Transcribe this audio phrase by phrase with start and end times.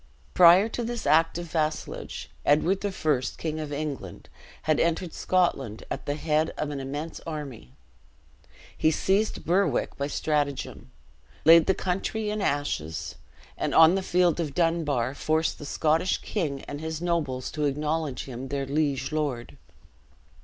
[0.33, 4.29] Prior to this act of vassalage, Edward I., King of England,
[4.63, 7.73] had entered Scotland at the head of an immense army.
[8.75, 10.89] He seized Berwick by stratagem;
[11.45, 13.13] laid the country in ashes;
[13.55, 18.23] and, on the field of Dunbar, forced the Scottish king and his nobles to acknowledge
[18.23, 19.55] him their liege lord.